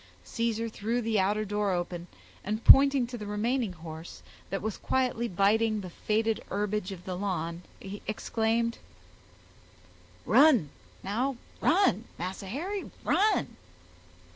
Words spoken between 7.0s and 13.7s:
the lawn, he exclaimed,— "Run—now—run—Massa Harry, run."